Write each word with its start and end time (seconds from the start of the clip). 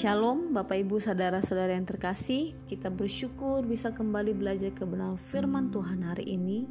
Shalom 0.00 0.56
Bapak 0.56 0.80
Ibu 0.80 0.96
Saudara-saudara 0.96 1.76
yang 1.76 1.84
terkasih. 1.84 2.56
Kita 2.64 2.88
bersyukur 2.88 3.60
bisa 3.68 3.92
kembali 3.92 4.32
belajar 4.32 4.72
kebenaran 4.72 5.20
firman 5.20 5.68
Tuhan 5.68 6.00
hari 6.00 6.40
ini. 6.40 6.64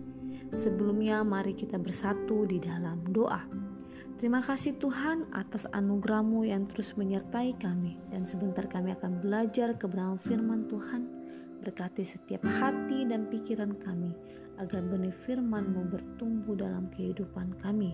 Sebelumnya 0.50 1.21
mari 1.21 1.54
kita 1.54 1.78
bersatu 1.78 2.50
di 2.50 2.57
dalam 2.57 3.05
doa. 3.05 3.46
Terima 4.18 4.42
kasih 4.42 4.82
Tuhan 4.82 5.30
atas 5.30 5.70
anugerahmu 5.70 6.42
yang 6.50 6.66
terus 6.73 6.98
menyertai 6.98 7.54
kami. 7.62 8.02
Dan 8.10 8.26
sebentar 8.26 8.66
kami 8.66 8.98
akan 8.98 9.21
belajar 9.21 9.77
kebenaran 9.77 10.18
firman 10.18 10.66
Tuhan. 10.66 11.05
Berkati 11.61 12.02
setiap 12.02 12.41
hati 12.50 13.05
dan 13.05 13.30
pikiran 13.30 13.77
kami 13.77 14.09
Agar 14.57 14.82
benih 14.82 15.14
firmanmu 15.14 15.86
bertumbuh 15.86 16.57
dalam 16.57 16.89
kehidupan 16.89 17.61
kami. 17.61 17.93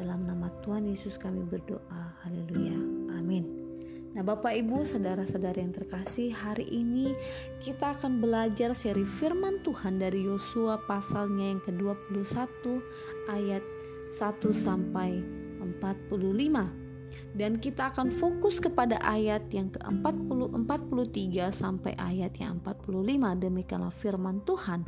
Dalam 0.00 0.24
nama 0.24 0.48
Tuhan 0.64 0.88
Yesus 0.88 1.20
kami 1.20 1.44
berdoa. 1.44 2.16
Haleluya. 2.24 2.80
Amin 3.20 3.69
Nah, 4.10 4.26
Bapak 4.26 4.58
Ibu, 4.58 4.82
saudara-saudara 4.82 5.62
yang 5.62 5.70
terkasih, 5.70 6.34
hari 6.34 6.66
ini 6.66 7.14
kita 7.62 7.94
akan 7.94 8.18
belajar 8.18 8.74
seri 8.74 9.06
firman 9.06 9.62
Tuhan 9.62 10.02
dari 10.02 10.26
Yosua 10.26 10.82
pasalnya 10.82 11.54
yang 11.54 11.62
ke-21 11.62 12.82
ayat 13.30 13.62
1 14.10 14.50
sampai 14.50 15.22
45 15.62 16.79
dan 17.34 17.58
kita 17.58 17.94
akan 17.94 18.10
fokus 18.10 18.58
kepada 18.58 18.98
ayat 19.00 19.46
yang 19.50 19.70
ke-40 19.70 20.60
43 20.66 21.50
sampai 21.54 21.92
ayat 21.96 22.34
yang 22.38 22.58
45 22.62 22.90
demikianlah 23.40 23.94
firman 23.94 24.42
Tuhan. 24.44 24.84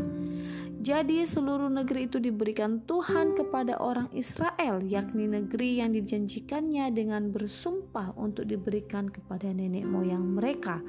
Jadi 0.83 1.23
seluruh 1.23 1.71
negeri 1.71 2.11
itu 2.11 2.19
diberikan 2.19 2.83
Tuhan 2.83 3.39
kepada 3.39 3.79
orang 3.79 4.11
Israel 4.13 4.83
yakni 4.83 5.31
negeri 5.31 5.79
yang 5.79 5.95
dijanjikannya 5.95 6.91
dengan 6.91 7.31
bersumpah 7.31 8.15
untuk 8.19 8.51
diberikan 8.51 9.09
kepada 9.09 9.51
nenek 9.55 9.87
moyang 9.87 10.37
mereka. 10.37 10.83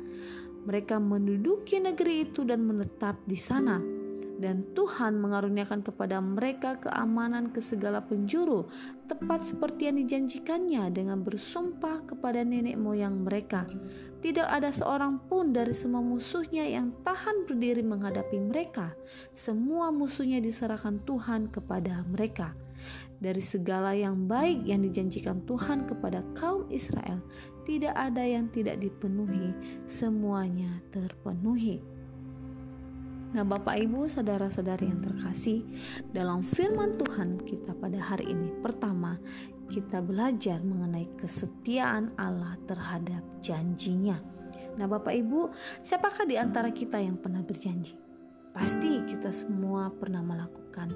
Mereka 0.63 0.97
menduduki 0.97 1.77
negeri 1.77 2.23
itu 2.29 2.47
dan 2.47 2.63
menetap 2.63 3.19
di 3.27 3.35
sana 3.35 4.02
dan 4.41 4.65
Tuhan 4.73 5.21
mengaruniakan 5.21 5.85
kepada 5.85 6.17
mereka 6.19 6.77
keamanan 6.81 7.53
ke 7.53 7.61
segala 7.61 8.01
penjuru, 8.01 8.65
tepat 9.05 9.45
seperti 9.45 9.89
yang 9.89 9.97
dijanjikannya 10.01 10.89
dengan 10.89 11.21
bersumpah 11.21 12.03
kepada 12.07 12.41
nenek 12.41 12.75
moyang 12.75 13.23
mereka. 13.23 13.69
Tidak 14.23 14.47
ada 14.47 14.71
seorang 14.71 15.19
pun 15.27 15.51
dari 15.51 15.75
semua 15.75 15.99
musuhnya 15.99 16.63
yang 16.63 16.95
tahan 17.03 17.43
berdiri 17.43 17.83
menghadapi 17.83 18.39
mereka. 18.39 18.95
Semua 19.35 19.91
musuhnya 19.91 20.39
diserahkan 20.39 21.03
Tuhan 21.03 21.51
kepada 21.51 22.07
mereka. 22.07 22.55
Dari 23.23 23.39
segala 23.39 23.95
yang 23.95 24.27
baik 24.27 24.67
yang 24.67 24.83
dijanjikan 24.83 25.47
Tuhan 25.47 25.87
kepada 25.87 26.19
kaum 26.35 26.67
Israel, 26.67 27.23
tidak 27.63 27.95
ada 27.95 28.23
yang 28.23 28.51
tidak 28.51 28.83
dipenuhi, 28.83 29.55
semuanya 29.87 30.83
terpenuhi. 30.91 31.92
Nah, 33.33 33.41
Bapak 33.41 33.81
Ibu, 33.81 34.05
saudara-saudari 34.13 34.93
yang 34.93 35.01
terkasih, 35.01 35.65
dalam 36.13 36.45
firman 36.45 37.01
Tuhan 37.01 37.41
kita 37.41 37.73
pada 37.73 37.97
hari 37.97 38.29
ini, 38.29 38.53
pertama, 38.61 39.17
kita 39.73 40.05
belajar 40.05 40.61
mengenai 40.61 41.09
kesetiaan 41.17 42.13
Allah 42.13 42.53
terhadap 42.69 43.25
janjinya. 43.41 44.21
Nah, 44.77 44.85
Bapak 44.85 45.17
Ibu, 45.17 45.49
siapakah 45.81 46.29
di 46.29 46.37
antara 46.37 46.69
kita 46.69 47.01
yang 47.01 47.17
pernah 47.17 47.41
berjanji? 47.41 47.97
Pasti 48.53 49.01
kita 49.01 49.33
semua 49.33 49.89
pernah 49.89 50.21
melakukan 50.21 50.93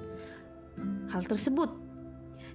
hal 1.10 1.26
tersebut. 1.26 1.74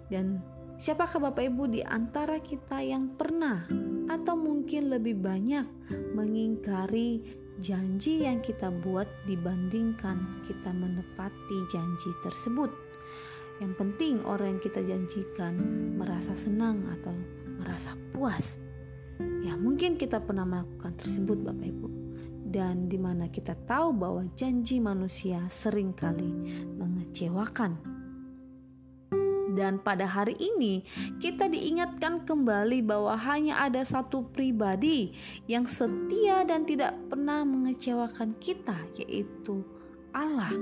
Dan 0.06 0.38
siapakah 0.78 1.19
Bapak 1.19 1.42
Ibu 1.42 1.75
di 1.75 1.83
antara 1.83 2.38
kita 2.38 2.78
yang 2.86 3.19
pernah 3.19 3.66
atau 4.06 4.38
mungkin 4.38 4.94
lebih 4.94 5.19
banyak 5.19 5.66
mengingkari 6.14 7.41
janji 7.61 8.25
yang 8.25 8.41
kita 8.41 8.72
buat 8.72 9.09
dibandingkan 9.28 10.47
kita 10.49 10.71
menepati 10.72 11.59
janji 11.69 12.10
tersebut. 12.25 12.72
Yang 13.60 13.72
penting 13.76 14.15
orang 14.25 14.56
yang 14.56 14.62
kita 14.62 14.81
janjikan 14.81 15.54
merasa 15.99 16.32
senang 16.32 16.88
atau 16.88 17.12
merasa 17.60 17.94
puas. 18.10 18.59
Ya, 19.44 19.54
mungkin 19.54 20.00
kita 20.00 20.19
pernah 20.25 20.49
melakukan 20.49 20.97
tersebut 20.99 21.38
Bapak 21.44 21.69
Ibu. 21.69 21.88
Dan 22.53 22.91
di 22.91 23.00
mana 23.00 23.32
kita 23.32 23.56
tahu 23.65 23.97
bahwa 23.97 24.28
janji 24.37 24.76
manusia 24.76 25.47
sering 25.49 25.97
kali 25.97 26.28
mengecewakan 26.76 27.91
dan 29.52 29.78
pada 29.80 30.08
hari 30.08 30.34
ini 30.40 30.82
kita 31.20 31.48
diingatkan 31.48 32.24
kembali 32.24 32.80
bahwa 32.84 33.14
hanya 33.20 33.60
ada 33.60 33.84
satu 33.84 34.24
pribadi 34.32 35.12
yang 35.46 35.68
setia 35.68 36.42
dan 36.48 36.64
tidak 36.64 36.96
pernah 37.12 37.44
mengecewakan 37.44 38.36
kita, 38.40 38.76
yaitu 38.96 39.62
Allah. 40.16 40.52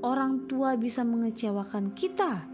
Orang 0.00 0.46
tua 0.46 0.78
bisa 0.78 1.02
mengecewakan 1.02 1.92
kita, 1.98 2.46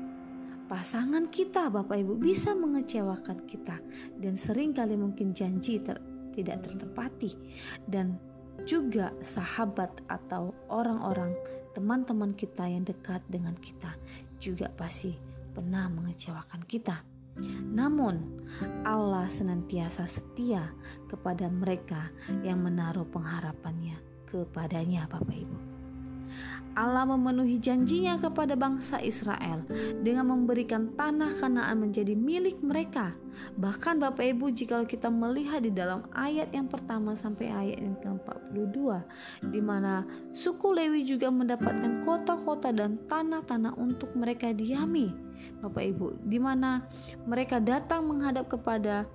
pasangan 0.66 1.28
kita, 1.28 1.68
Bapak 1.68 2.00
Ibu, 2.00 2.16
bisa 2.16 2.56
mengecewakan 2.56 3.44
kita, 3.44 3.76
dan 4.16 4.34
sering 4.40 4.72
kali 4.72 4.96
mungkin 4.96 5.36
janji 5.36 5.80
ter 5.80 6.00
tidak 6.30 6.64
tertepati, 6.64 7.36
dan 7.84 8.16
juga 8.64 9.12
sahabat 9.20 10.00
atau 10.08 10.54
orang-orang 10.72 11.34
teman-teman 11.72 12.34
kita 12.34 12.66
yang 12.66 12.84
dekat 12.84 13.22
dengan 13.30 13.54
kita 13.58 13.94
juga 14.40 14.72
pasti 14.74 15.29
pernah 15.60 15.92
mengecewakan 15.92 16.64
kita. 16.64 17.04
Namun, 17.68 18.48
Allah 18.80 19.28
senantiasa 19.28 20.08
setia 20.08 20.72
kepada 21.04 21.52
mereka 21.52 22.08
yang 22.40 22.64
menaruh 22.64 23.04
pengharapannya 23.04 24.00
kepadanya, 24.24 25.04
Bapak 25.04 25.36
Ibu. 25.36 25.69
Allah 26.78 27.02
memenuhi 27.02 27.58
janjinya 27.58 28.14
kepada 28.22 28.54
bangsa 28.54 29.02
Israel 29.02 29.66
dengan 30.00 30.30
memberikan 30.30 30.94
tanah 30.94 31.34
Kanaan 31.34 31.82
menjadi 31.82 32.14
milik 32.14 32.62
mereka. 32.62 33.18
Bahkan 33.58 33.98
Bapak 33.98 34.22
Ibu 34.22 34.54
jika 34.54 34.86
kita 34.86 35.10
melihat 35.10 35.66
di 35.66 35.74
dalam 35.74 36.06
ayat 36.14 36.54
yang 36.54 36.70
pertama 36.70 37.18
sampai 37.18 37.50
ayat 37.50 37.78
yang 37.82 37.98
ke-42 37.98 38.78
di 39.50 39.60
mana 39.60 40.06
suku 40.30 40.70
Lewi 40.70 41.02
juga 41.02 41.32
mendapatkan 41.32 42.06
kota-kota 42.06 42.70
dan 42.70 43.02
tanah-tanah 43.10 43.74
untuk 43.74 44.14
mereka 44.14 44.54
diami. 44.54 45.10
Bapak 45.58 45.84
Ibu, 45.96 46.22
di 46.22 46.38
mana 46.38 46.86
mereka 47.26 47.58
datang 47.58 48.06
menghadap 48.06 48.46
kepada 48.46 49.08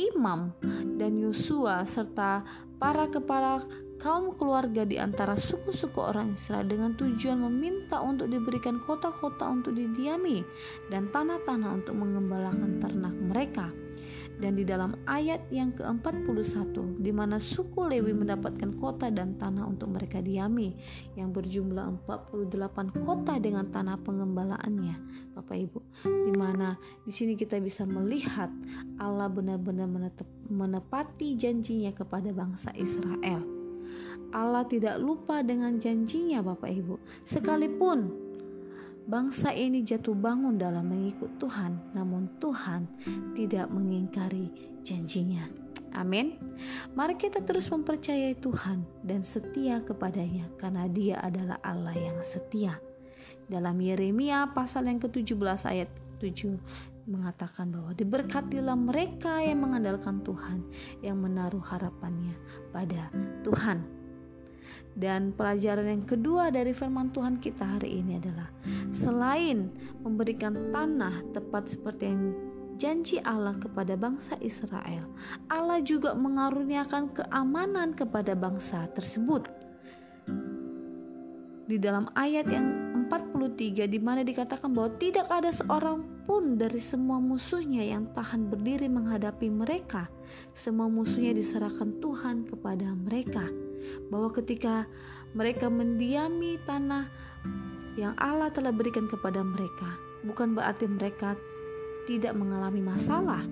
imam 0.00 0.54
dan 0.96 1.20
Yosua 1.20 1.84
serta 1.84 2.46
para 2.80 3.06
kepala 3.10 3.62
kaum 4.02 4.34
keluarga 4.34 4.82
di 4.82 4.98
antara 4.98 5.38
suku-suku 5.38 6.02
orang 6.02 6.34
Israel 6.34 6.66
dengan 6.66 6.98
tujuan 6.98 7.38
meminta 7.38 8.02
untuk 8.02 8.26
diberikan 8.26 8.82
kota-kota 8.82 9.46
untuk 9.46 9.78
didiami 9.78 10.42
dan 10.90 11.06
tanah-tanah 11.14 11.70
untuk 11.70 11.94
mengembalakan 11.94 12.82
ternak 12.82 13.14
mereka. 13.14 13.70
Dan 14.42 14.58
di 14.58 14.66
dalam 14.66 14.98
ayat 15.06 15.46
yang 15.54 15.70
ke-41 15.70 16.98
di 16.98 17.14
mana 17.14 17.38
suku 17.38 17.86
Lewi 17.86 18.10
mendapatkan 18.10 18.74
kota 18.74 19.06
dan 19.06 19.38
tanah 19.38 19.70
untuk 19.70 19.94
mereka 19.94 20.18
diami 20.18 20.74
yang 21.14 21.30
berjumlah 21.30 22.02
48 22.02 23.06
kota 23.06 23.38
dengan 23.38 23.70
tanah 23.70 24.02
pengembalaannya. 24.02 24.96
Bapak 25.38 25.56
Ibu, 25.62 25.78
di 26.26 26.34
mana 26.34 26.74
di 27.06 27.14
sini 27.14 27.38
kita 27.38 27.62
bisa 27.62 27.86
melihat 27.86 28.50
Allah 28.98 29.30
benar-benar 29.30 29.86
menepati 30.50 31.38
janjinya 31.38 31.94
kepada 31.94 32.34
bangsa 32.34 32.74
Israel. 32.74 33.61
Allah 34.32 34.64
tidak 34.64 34.96
lupa 34.98 35.44
dengan 35.44 35.76
janjinya 35.76 36.40
Bapak 36.40 36.72
Ibu. 36.72 36.96
Sekalipun 37.22 38.10
bangsa 39.04 39.52
ini 39.52 39.84
jatuh 39.84 40.16
bangun 40.16 40.56
dalam 40.56 40.88
mengikut 40.88 41.36
Tuhan, 41.36 41.92
namun 41.92 42.32
Tuhan 42.40 42.88
tidak 43.36 43.68
mengingkari 43.68 44.48
janjinya. 44.80 45.46
Amin. 45.92 46.40
Mari 46.96 47.20
kita 47.20 47.44
terus 47.44 47.68
mempercayai 47.68 48.32
Tuhan 48.40 48.88
dan 49.04 49.20
setia 49.20 49.84
kepadanya 49.84 50.48
karena 50.56 50.88
Dia 50.88 51.20
adalah 51.20 51.60
Allah 51.60 51.92
yang 51.92 52.18
setia. 52.24 52.80
Dalam 53.44 53.76
Yeremia 53.76 54.48
pasal 54.56 54.88
yang 54.88 54.96
ke-17 54.96 55.68
ayat 55.68 55.92
7 56.16 56.56
mengatakan 57.04 57.68
bahwa 57.68 57.92
diberkatilah 57.92 58.78
mereka 58.78 59.42
yang 59.42 59.66
mengandalkan 59.66 60.22
Tuhan, 60.22 60.64
yang 61.02 61.18
menaruh 61.18 61.60
harapannya 61.60 62.38
pada 62.70 63.10
Tuhan. 63.42 64.01
Dan 64.92 65.32
pelajaran 65.32 65.88
yang 65.88 66.04
kedua 66.04 66.52
dari 66.52 66.76
firman 66.76 67.08
Tuhan 67.16 67.40
kita 67.40 67.64
hari 67.64 68.04
ini 68.04 68.20
adalah 68.20 68.52
selain 68.92 69.72
memberikan 70.04 70.52
tanah 70.68 71.32
tepat 71.32 71.72
seperti 71.72 72.04
yang 72.12 72.22
janji 72.76 73.22
Allah 73.22 73.56
kepada 73.56 73.94
bangsa 73.94 74.34
Israel, 74.42 75.06
Allah 75.46 75.78
juga 75.80 76.18
mengaruniakan 76.18 77.14
keamanan 77.14 77.94
kepada 77.94 78.34
bangsa 78.34 78.90
tersebut. 78.90 79.46
Di 81.62 81.78
dalam 81.78 82.10
ayat 82.18 82.50
yang 82.50 82.66
43 83.06 83.86
di 83.86 84.00
mana 84.02 84.26
dikatakan 84.26 84.72
bahwa 84.74 84.90
tidak 84.98 85.30
ada 85.30 85.54
seorang 85.54 86.02
pun 86.26 86.58
dari 86.58 86.80
semua 86.82 87.22
musuhnya 87.22 87.84
yang 87.86 88.10
tahan 88.10 88.50
berdiri 88.50 88.90
menghadapi 88.90 89.46
mereka, 89.46 90.10
semua 90.50 90.90
musuhnya 90.90 91.36
diserahkan 91.36 92.02
Tuhan 92.02 92.50
kepada 92.50 92.90
mereka. 92.98 93.46
Bahwa 94.10 94.28
ketika 94.34 94.86
mereka 95.32 95.72
mendiami 95.72 96.60
tanah 96.64 97.08
yang 97.96 98.16
Allah 98.16 98.48
telah 98.52 98.72
berikan 98.72 99.08
kepada 99.08 99.44
mereka, 99.44 99.96
bukan 100.24 100.56
berarti 100.56 100.88
mereka 100.88 101.36
tidak 102.08 102.34
mengalami 102.34 102.82
masalah. 102.82 103.44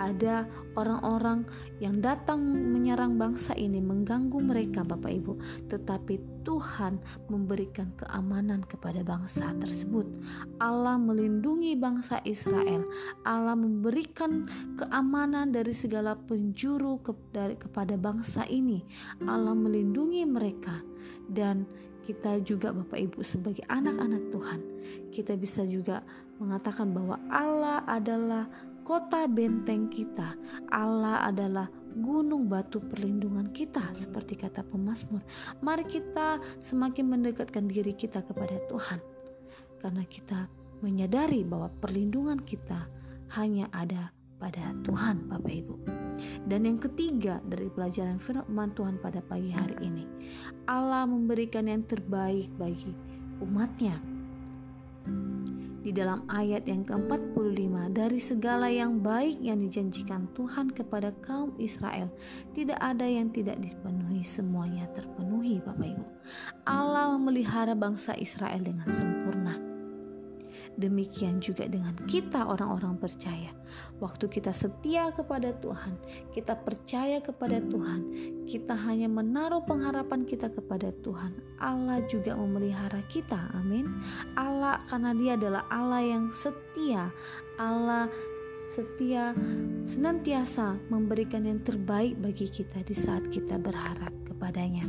Ada 0.00 0.48
orang-orang 0.80 1.44
yang 1.76 2.00
datang 2.00 2.40
menyerang 2.72 3.20
bangsa 3.20 3.52
ini, 3.52 3.84
mengganggu 3.84 4.40
mereka, 4.40 4.80
Bapak 4.80 5.12
Ibu, 5.12 5.32
tetapi 5.68 6.40
Tuhan 6.40 6.96
memberikan 7.28 7.92
keamanan 8.00 8.64
kepada 8.64 9.04
bangsa 9.04 9.52
tersebut. 9.60 10.08
Allah 10.56 10.96
melindungi 10.96 11.76
bangsa 11.76 12.24
Israel. 12.24 12.88
Allah 13.28 13.52
memberikan 13.52 14.48
keamanan 14.80 15.52
dari 15.52 15.76
segala 15.76 16.16
penjuru 16.16 17.04
ke, 17.04 17.12
dari, 17.36 17.60
kepada 17.60 18.00
bangsa 18.00 18.48
ini. 18.48 18.80
Allah 19.28 19.52
melindungi 19.52 20.24
mereka 20.24 20.80
dan 21.28 21.68
kita 22.10 22.42
juga 22.42 22.74
Bapak 22.74 22.98
Ibu 22.98 23.22
sebagai 23.22 23.62
anak-anak 23.70 24.34
Tuhan, 24.34 24.60
kita 25.14 25.38
bisa 25.38 25.62
juga 25.62 26.02
mengatakan 26.42 26.90
bahwa 26.90 27.20
Allah 27.30 27.86
adalah 27.86 28.50
kota 28.90 29.30
benteng 29.30 29.86
kita. 29.86 30.34
Allah 30.66 31.22
adalah 31.30 31.70
gunung 31.94 32.50
batu 32.50 32.82
perlindungan 32.82 33.54
kita 33.54 33.86
seperti 33.94 34.34
kata 34.34 34.66
pemazmur. 34.66 35.22
Mari 35.62 35.86
kita 35.86 36.42
semakin 36.58 37.06
mendekatkan 37.06 37.70
diri 37.70 37.94
kita 37.94 38.26
kepada 38.26 38.58
Tuhan. 38.66 38.98
Karena 39.78 40.02
kita 40.10 40.50
menyadari 40.82 41.46
bahwa 41.46 41.70
perlindungan 41.78 42.42
kita 42.42 42.90
hanya 43.38 43.70
ada 43.70 44.10
pada 44.42 44.74
Tuhan 44.82 45.30
Bapak 45.30 45.54
Ibu. 45.54 45.74
Dan 46.50 46.66
yang 46.66 46.82
ketiga 46.82 47.38
dari 47.46 47.70
pelajaran 47.70 48.18
firman 48.18 48.74
Tuhan 48.74 48.98
pada 48.98 49.22
pagi 49.22 49.54
hari 49.54 49.78
ini, 49.86 50.02
Allah 50.66 51.06
memberikan 51.06 51.70
yang 51.70 51.86
terbaik 51.86 52.50
bagi 52.58 52.90
umatnya. 53.38 54.02
Di 55.80 55.96
dalam 55.96 56.28
ayat 56.28 56.68
yang 56.68 56.84
ke-45, 56.84 57.72
dari 57.96 58.20
segala 58.20 58.68
yang 58.68 59.00
baik 59.00 59.40
yang 59.40 59.64
dijanjikan 59.64 60.28
Tuhan 60.36 60.68
kepada 60.76 61.16
kaum 61.24 61.56
Israel, 61.56 62.12
tidak 62.52 62.76
ada 62.76 63.08
yang 63.08 63.32
tidak 63.32 63.56
dipenuhi, 63.64 64.20
semuanya 64.20 64.84
terpenuhi 64.92 65.64
Bapak 65.64 65.88
Ibu. 65.88 66.04
Allah 66.68 67.16
memelihara 67.16 67.72
bangsa 67.72 68.12
Israel 68.20 68.60
dengan 68.60 68.88
sempurna 68.92 69.69
Demikian 70.78 71.42
juga 71.42 71.66
dengan 71.66 71.92
kita 72.06 72.46
orang-orang 72.46 72.96
percaya. 72.96 73.52
Waktu 73.98 74.30
kita 74.30 74.54
setia 74.54 75.12
kepada 75.12 75.52
Tuhan, 75.52 75.98
kita 76.32 76.56
percaya 76.56 77.20
kepada 77.20 77.60
Tuhan, 77.60 78.00
kita 78.48 78.72
hanya 78.88 79.10
menaruh 79.10 79.60
pengharapan 79.66 80.24
kita 80.24 80.48
kepada 80.48 80.94
Tuhan. 81.04 81.36
Allah 81.60 82.00
juga 82.08 82.38
memelihara 82.38 83.02
kita. 83.12 83.50
Amin. 83.52 83.86
Allah 84.38 84.80
karena 84.88 85.12
Dia 85.12 85.32
adalah 85.36 85.62
Allah 85.68 86.00
yang 86.00 86.32
setia. 86.32 87.12
Allah 87.60 88.08
setia 88.70 89.34
senantiasa 89.84 90.78
memberikan 90.88 91.42
yang 91.42 91.58
terbaik 91.60 92.14
bagi 92.22 92.46
kita 92.46 92.80
di 92.86 92.94
saat 92.94 93.26
kita 93.28 93.58
berharap 93.58 94.14
kepadanya. 94.24 94.86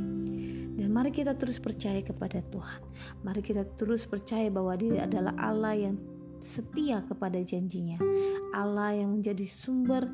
Dan 0.77 0.89
mari 0.94 1.12
kita 1.12 1.35
terus 1.35 1.59
percaya 1.59 2.00
kepada 2.01 2.39
Tuhan. 2.39 2.81
Mari 3.21 3.41
kita 3.44 3.68
terus 3.75 4.07
percaya 4.07 4.47
bahwa 4.47 4.73
Dia 4.79 5.06
adalah 5.06 5.35
Allah 5.38 5.75
yang 5.75 5.95
setia 6.41 7.06
kepada 7.06 7.38
janjinya. 7.39 8.01
Allah 8.51 8.97
yang 8.97 9.21
menjadi 9.21 9.45
sumber 9.45 10.09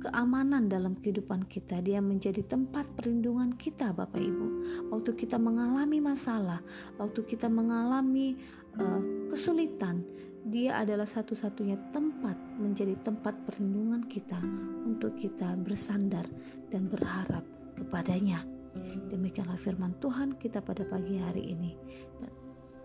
keamanan 0.00 0.70
dalam 0.70 0.96
kehidupan 0.96 1.46
kita. 1.50 1.82
Dia 1.82 1.98
menjadi 1.98 2.40
tempat 2.46 2.88
perlindungan 2.94 3.54
kita, 3.58 3.90
Bapak 3.92 4.22
Ibu. 4.22 4.46
Waktu 4.94 5.10
kita 5.18 5.36
mengalami 5.36 5.98
masalah, 5.98 6.62
waktu 6.96 7.26
kita 7.26 7.50
mengalami 7.50 8.38
uh, 8.78 9.28
kesulitan, 9.28 10.06
dia 10.42 10.82
adalah 10.82 11.06
satu-satunya 11.06 11.94
tempat 11.94 12.34
menjadi 12.58 12.98
tempat 12.98 13.46
perlindungan 13.46 14.02
kita 14.10 14.42
untuk 14.82 15.14
kita 15.14 15.54
bersandar 15.58 16.26
dan 16.66 16.90
berharap 16.90 17.46
kepadanya. 17.78 18.42
Demikianlah 19.12 19.60
firman 19.60 19.96
Tuhan 20.00 20.40
kita 20.40 20.64
pada 20.64 20.82
pagi 20.88 21.20
hari 21.20 21.52
ini. 21.52 21.76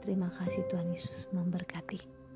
Terima 0.04 0.28
kasih 0.32 0.68
Tuhan 0.68 0.92
Yesus 0.92 1.32
memberkati. 1.32 2.27